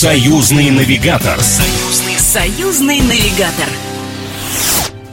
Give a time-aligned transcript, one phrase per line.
[0.00, 1.40] Союзный навигатор.
[1.40, 3.66] Союзный, союзный навигатор.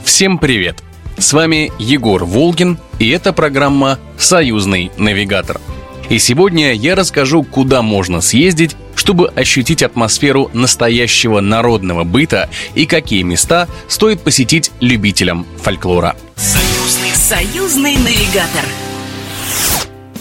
[0.04, 0.76] Всем привет!
[1.18, 5.60] С вами Егор Волгин, и это программа «Союзный навигатор».
[6.08, 13.24] И сегодня я расскажу, куда можно съездить, чтобы ощутить атмосферу настоящего народного быта и какие
[13.24, 16.14] места стоит посетить любителям фольклора.
[16.36, 18.64] Союзный, союзный навигатор.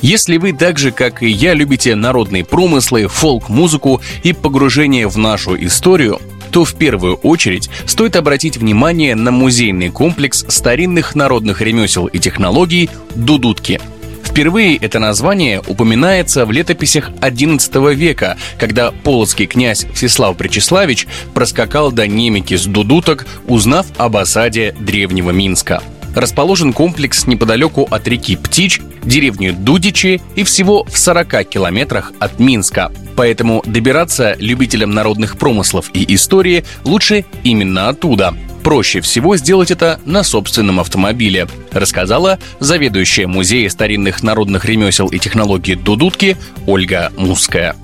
[0.06, 5.55] Если вы так же, как и я, любите народные промыслы, фолк-музыку и погружение в нашу
[5.66, 12.20] историю, то в первую очередь стоит обратить внимание на музейный комплекс старинных народных ремесел и
[12.20, 13.82] технологий «Дудутки»,
[14.23, 22.05] Впервые это название упоминается в летописях XI века, когда полоцкий князь Всеслав Пречеславич проскакал до
[22.05, 25.82] Немики с Дудуток, узнав об осаде древнего Минска.
[26.16, 32.91] Расположен комплекс неподалеку от реки Птич, деревни Дудичи и всего в 40 километрах от Минска.
[33.18, 38.34] Поэтому добираться любителям народных промыслов и истории лучше именно оттуда–
[38.66, 45.76] проще всего сделать это на собственном автомобиле, рассказала заведующая музея старинных народных ремесел и технологий
[45.76, 46.35] Дудутки
[46.66, 47.76] Ольга Муская.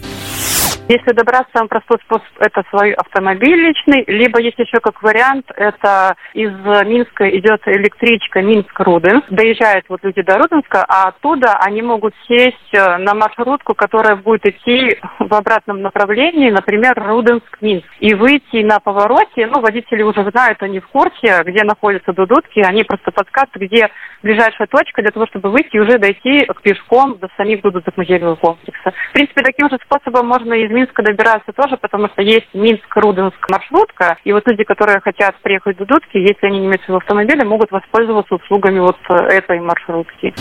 [0.91, 6.15] Если добраться, самый простой способ– это свой автомобиль личный, либо есть еще как вариант, это
[6.33, 6.51] из
[6.85, 12.97] Минска идет электричка Минск-Руденск, доезжают вот люди до Руденска, а оттуда они могут сесть э,
[12.97, 19.61] на маршрутку, которая будет идти в обратном направлении, например, Руденск-Минск, и выйти на повороте, ну,
[19.61, 23.89] водители уже знают, они в курсе, где находятся дудутки, они просто подсказывают, где
[24.23, 28.93] ближайшая точка для того, чтобы выйти и уже дойти пешком до самих дудуток музейного комплекса.
[29.09, 34.17] В принципе, таким же способом можно из Минска добираться тоже, потому что есть Минск-Руденск маршрутка,
[34.23, 37.71] и вот люди, которые хотят приехать в Дудутки, если они не имеют своего автомобиля, могут
[37.71, 40.33] воспользоваться услугами вот этой маршрутки.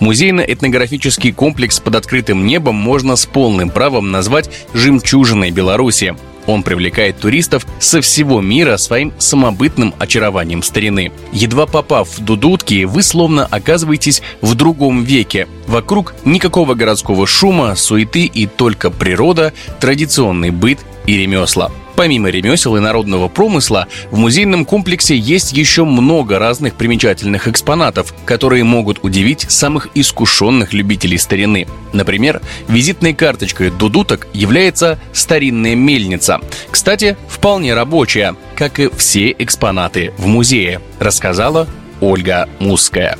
[0.00, 6.14] Музейно-этнографический комплекс под открытым небом можно с полным правом назвать «жемчужиной Беларуси».
[6.46, 11.12] Он привлекает туристов со всего мира своим самобытным очарованием старины.
[11.32, 15.48] Едва попав в Дудутки, вы словно оказываетесь в другом веке.
[15.66, 21.70] Вокруг никакого городского шума, суеты и только природа, традиционный быт и ремесла.
[21.96, 28.64] Помимо ремесел и народного промысла, в музейном комплексе есть еще много разных примечательных экспонатов, которые
[28.64, 31.66] могут удивить самых искушенных любителей старины.
[31.94, 36.40] Например, визитной карточкой дудуток является старинная мельница.
[36.70, 41.66] Кстати, вполне рабочая, как и все экспонаты в музее, рассказала
[42.00, 43.16] Ольга Муская.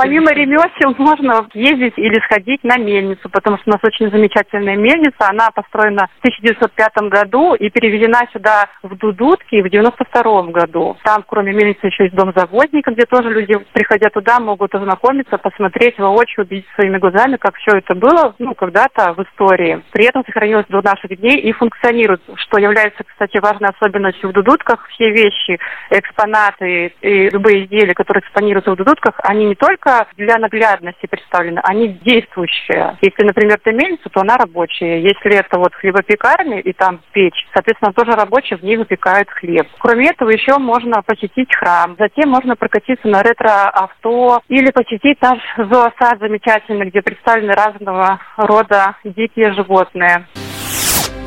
[0.00, 5.28] Помимо ремесел можно ездить или сходить на мельницу, потому что у нас очень замечательная мельница.
[5.28, 10.96] Она построена в 1905 году и переведена сюда в Дудутки в 92 году.
[11.04, 15.98] Там, кроме мельницы, еще есть дом заводника, где тоже люди, приходя туда, могут ознакомиться, посмотреть
[15.98, 19.82] воочию, увидеть своими глазами, как все это было, ну, когда-то в истории.
[19.92, 24.88] При этом сохранилось до наших дней и функционирует, что является, кстати, важной особенностью в Дудутках.
[24.94, 25.58] Все вещи,
[25.90, 31.60] экспонаты и любые изделия, которые экспонируются в Дудутках, они не только только для наглядности представлены,
[31.64, 32.96] они действующие.
[33.00, 35.00] Если, например, это мельница, то она рабочая.
[35.00, 39.66] Если это вот хлебопекарня и там печь, соответственно, тоже рабочие в ней выпекают хлеб.
[39.78, 41.96] Кроме этого, еще можно посетить храм.
[41.98, 49.52] Затем можно прокатиться на ретро-авто или посетить наш зоосад замечательный, где представлены разного рода дикие
[49.52, 50.26] животные.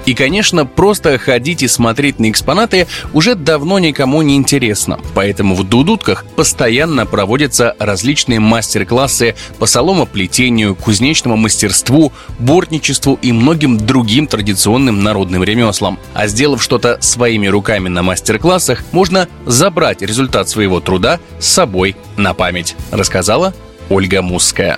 [0.05, 4.99] И, конечно, просто ходить и смотреть на экспонаты уже давно никому не интересно.
[5.13, 14.27] Поэтому в Дудутках постоянно проводятся различные мастер-классы по соломоплетению, кузнечному мастерству, бортничеству и многим другим
[14.27, 15.99] традиционным народным ремеслам.
[16.13, 22.33] А сделав что-то своими руками на мастер-классах, можно забрать результат своего труда с собой на
[22.33, 23.53] память, рассказала
[23.93, 24.77] Ольга Мусская.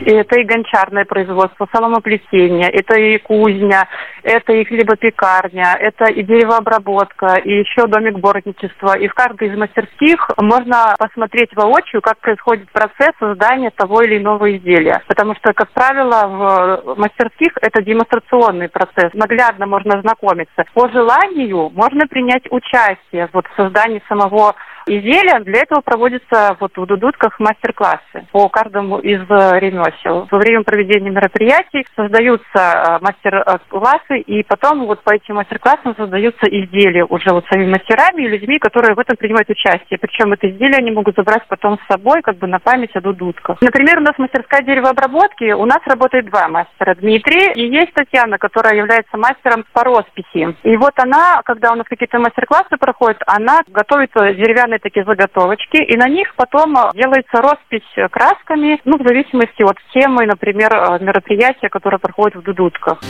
[0.00, 3.86] Это и гончарное производство, соломоплетение, это и кузня,
[4.22, 8.98] это и хлебопекарня, это и деревообработка, и еще домик бортничества.
[8.98, 14.56] И в каждой из мастерских можно посмотреть воочию, как происходит процесс создания того или иного
[14.56, 15.02] изделия.
[15.06, 19.12] Потому что, как правило, в мастерских это демонстрационный процесс.
[19.14, 20.64] Наглядно можно ознакомиться.
[20.74, 24.54] По желанию можно принять участие вот, в создании самого
[24.86, 25.40] изделия.
[25.40, 30.28] Для этого проводятся вот в Дудутках мастер-классы по каждому из э, ремесел.
[30.30, 37.04] Во время проведения мероприятий создаются э, мастер-классы, и потом вот по этим мастер-классам создаются изделия
[37.04, 39.98] уже вот самими мастерами и людьми, которые в этом принимают участие.
[39.98, 43.58] Причем это изделия они могут забрать потом с собой, как бы на память о Дудутках.
[43.60, 46.94] Например, у нас мастерская деревообработки, у нас работает два мастера.
[46.94, 50.56] Дмитрий и есть Татьяна, которая является мастером по росписи.
[50.62, 55.76] И вот она, когда у нас какие-то мастер-классы проходят, она готовит деревянные специальные такие заготовочки,
[55.76, 61.04] и на них потом э, делается роспись красками, ну, в зависимости от темы, например, э,
[61.04, 63.00] мероприятия, которое проходит в Дудутках.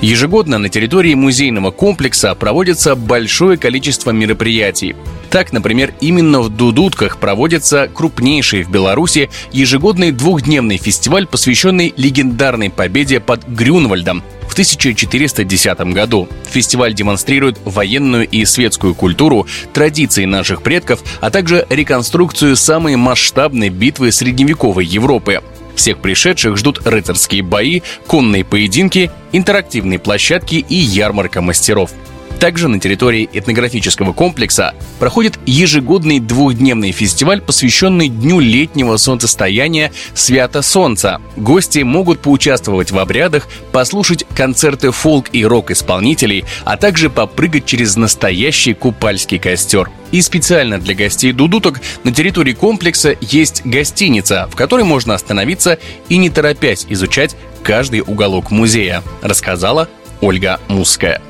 [0.00, 4.96] Ежегодно на территории музейного комплекса проводится большое количество мероприятий.
[5.30, 13.20] Так, например, именно в Дудутках проводится крупнейший в Беларуси ежегодный двухдневный фестиваль, посвященный легендарной победе
[13.20, 16.28] под Грюнвальдом в 1410 году.
[16.44, 24.12] Фестиваль демонстрирует военную и светскую культуру, традиции наших предков, а также реконструкцию самой масштабной битвы
[24.12, 25.40] средневековой Европы.
[25.74, 31.92] Всех пришедших ждут рыцарские бои, конные поединки, интерактивные площадки и ярмарка мастеров.
[32.42, 41.20] Также на территории этнографического комплекса проходит ежегодный двухдневный фестиваль, посвященный Дню летнего солнцестояния «Свято Солнца».
[41.36, 48.74] Гости могут поучаствовать в обрядах, послушать концерты фолк и рок-исполнителей, а также попрыгать через настоящий
[48.74, 49.88] купальский костер.
[50.10, 55.78] И специально для гостей Дудуток на территории комплекса есть гостиница, в которой можно остановиться
[56.08, 59.88] и не торопясь изучать каждый уголок музея, рассказала
[60.20, 61.22] Ольга Муская.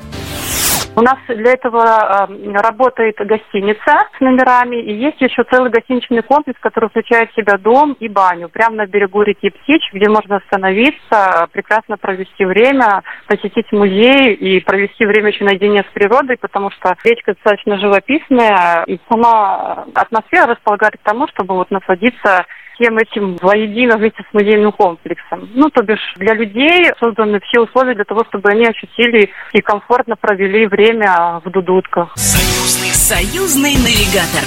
[0.95, 6.59] У нас для этого э, работает гостиница с номерами, и есть еще целый гостиничный комплекс,
[6.59, 11.47] который включает в себя дом и баню, прямо на берегу реки Птич, где можно остановиться,
[11.51, 17.33] прекрасно провести время, посетить музей и провести время еще наедине с природой, потому что речка
[17.33, 24.23] достаточно живописная, и сама атмосфера располагает к тому, чтобы вот насладиться всем этим воедино вместе
[24.29, 25.49] с музейным комплексом.
[25.53, 30.15] Ну, то бишь, для людей созданы все условия для того, чтобы они ощутили и комфортно
[30.15, 32.13] провели время в Дудутках.
[32.15, 34.43] Союзный, союзный навигатор.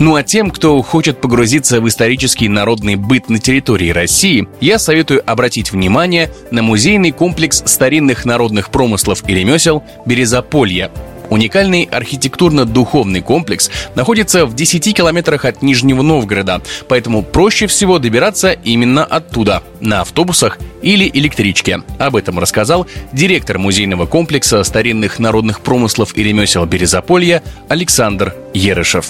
[0.00, 5.28] Ну а тем, кто хочет погрузиться в исторический народный быт на территории России, я советую
[5.28, 10.92] обратить внимание на музейный комплекс старинных народных промыслов и ремесел «Березаполье»,
[11.30, 19.04] Уникальный архитектурно-духовный комплекс находится в 10 километрах от Нижнего Новгорода, поэтому проще всего добираться именно
[19.04, 21.82] оттуда, на автобусах или электричке.
[21.98, 29.06] Об этом рассказал директор музейного комплекса старинных народных промыслов и ремесел Березаполья Александр Ерышев.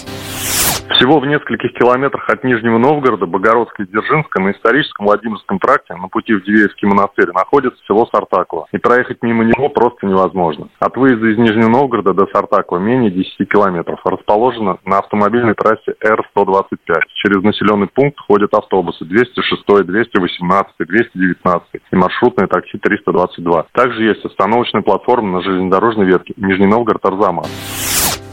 [0.98, 6.08] Всего в нескольких километрах от Нижнего Новгорода, Богородска и Дзержинска на историческом Владимирском тракте на
[6.08, 8.66] пути в Дивеевский монастырь находится село Сартаково.
[8.72, 10.68] И проехать мимо него просто невозможно.
[10.80, 14.00] От выезда из Нижнего Новгорода до Сартакова менее 10 километров.
[14.04, 17.00] Расположено на автомобильной трассе Р-125.
[17.14, 23.66] Через населенный пункт ходят автобусы 206, 218, 219 и маршрутное такси 322.
[23.72, 27.77] Также есть остановочная платформа на железнодорожной ветке Нижний Новгород-Арзамас.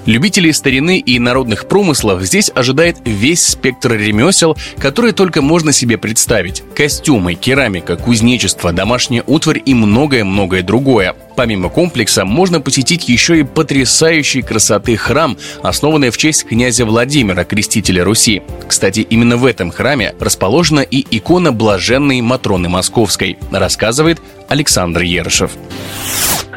[0.06, 6.64] Любителей старины и народных промыслов здесь ожидает весь спектр ремесел, которые только можно себе представить.
[6.76, 11.16] Костюмы, керамика, кузнечество, домашняя утварь и многое-многое другое.
[11.36, 18.04] Помимо комплекса можно посетить еще и потрясающий красоты храм, основанный в честь князя Владимира, крестителя
[18.04, 18.44] Руси.
[18.68, 25.52] Кстати, именно в этом храме расположена и икона блаженной Матроны Московской, рассказывает Александр Ершев.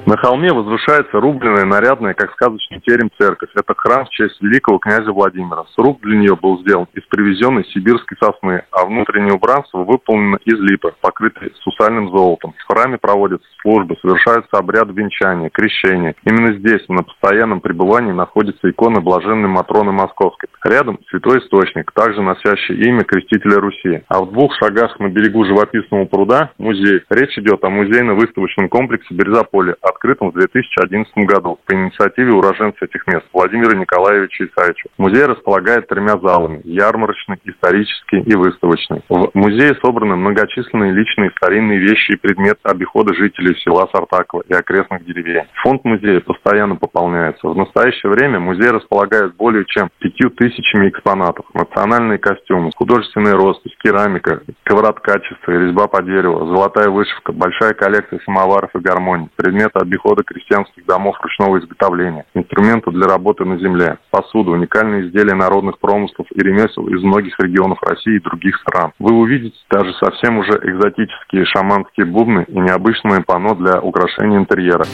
[0.07, 3.51] На холме возвышается рубленная, нарядная, как сказочный терем церковь.
[3.55, 5.65] Это храм в честь великого князя Владимира.
[5.75, 10.95] Сруб для нее был сделан из привезенной сибирской сосны, а внутреннее убранство выполнено из липы,
[11.01, 12.55] покрытой сусальным золотом.
[12.59, 16.15] В храме проводятся службы, совершаются обряд венчания, крещения.
[16.25, 20.49] Именно здесь, на постоянном пребывании, находится икона блаженной Матроны Московской.
[20.65, 24.03] Рядом святой источник, также носящий имя крестителя Руси.
[24.09, 27.03] А в двух шагах на берегу живописного пруда музей.
[27.11, 33.25] Речь идет о музейно-выставочном комплексе Березополе, открытом в 2011 году по инициативе уроженца этих мест
[33.33, 34.89] Владимира Николаевича Исаевича.
[34.99, 39.03] Музей располагает тремя залами– ярмарочный, исторический и выставочный.
[39.09, 45.05] В музее собраны многочисленные личные старинные вещи и предметы обихода жителей села Сартакова и окрестных
[45.05, 45.45] деревень.
[45.63, 47.49] Фонд музея постоянно пополняется.
[47.49, 51.47] В настоящее время музей располагает более чем пятью тысячами экспонатов.
[51.55, 58.79] Национальные костюмы, художественная роспись, керамика, ковроткачество резьба по дереву, золотая вышивка, большая коллекция самоваров и
[58.79, 65.35] гармоний, предметы обихода крестьянских домов ручного изготовления, инструменты для работы на земле, посуда, уникальные изделия
[65.35, 68.93] народных промыслов и ремесел из многих регионов России и других стран.
[68.99, 74.85] Вы увидите даже совсем уже экзотические шаманские бубны и необычное панно для украшения интерьера.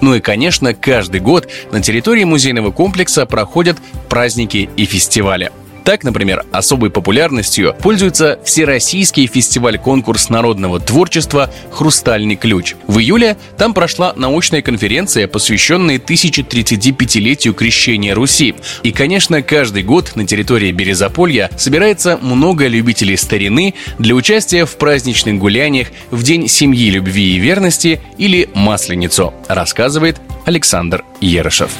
[0.00, 3.76] Ну и, конечно, каждый год на территории музейного комплекса проходят
[4.08, 5.50] праздники и фестивали.
[5.88, 12.74] Так, например, особой популярностью пользуется Всероссийский фестиваль-конкурс народного творчества «Хрустальный ключ».
[12.86, 18.54] В июле там прошла научная конференция, посвященная 1035-летию крещения Руси.
[18.82, 25.38] И, конечно, каждый год на территории Березополья собирается много любителей старины для участия в праздничных
[25.38, 31.70] гуляниях в День семьи, любви и верности или Масленицу, рассказывает Александр Ерошев.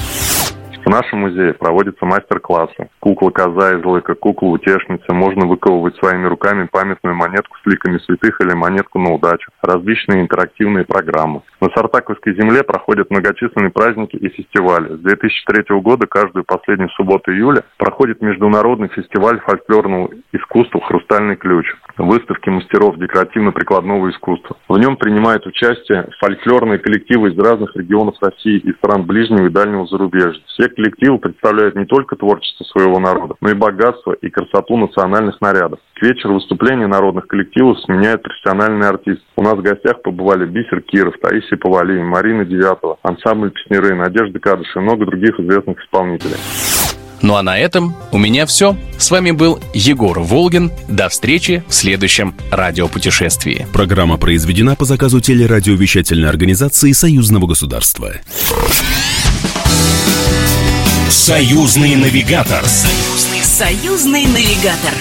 [0.88, 2.88] В нашем музее проводятся мастер-классы.
[2.98, 5.12] Кукла коза из лыка, кукла утешница.
[5.12, 9.50] Можно выковывать своими руками памятную монетку с ликами святых или монетку на удачу.
[9.60, 11.42] Различные интерактивные программы.
[11.60, 14.96] На Сартаковской земле проходят многочисленные праздники и фестивали.
[14.96, 21.66] С 2003 года каждую последнюю субботу июля проходит международный фестиваль фольклорного искусства «Хрустальный ключ»
[21.98, 24.56] выставки мастеров декоративно-прикладного искусства.
[24.68, 29.86] В нем принимают участие фольклорные коллективы из разных регионов России и стран ближнего и дальнего
[29.86, 30.40] зарубежья.
[30.46, 35.80] Все коллективы представляют не только творчество своего народа, но и богатство и красоту национальных нарядов.
[35.94, 39.24] К вечеру выступления народных коллективов сменяют профессиональные артисты.
[39.36, 44.68] У нас в гостях побывали Бисер Киров, Таисия Павалий, Марина Девятова, ансамбль Песнеры, Надежда Кадыш
[44.76, 46.36] и много других известных исполнителей.
[47.20, 48.76] Ну а на этом у меня все.
[48.96, 50.70] С вами был Егор Волгин.
[50.88, 53.66] До встречи в следующем радиопутешествии.
[53.72, 58.12] Программа произведена по заказу телерадиовещательной организации Союзного государства.
[61.10, 62.66] Союзный навигатор.
[62.68, 64.92] Союзный, союзный навигатор.